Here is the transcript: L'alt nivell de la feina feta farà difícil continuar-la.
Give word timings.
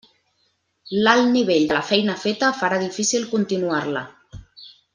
L'alt 1.07 1.29
nivell 1.33 1.67
de 1.71 1.77
la 1.79 1.83
feina 1.91 2.15
feta 2.23 2.49
farà 2.63 2.81
difícil 2.87 3.29
continuar-la. 3.35 4.05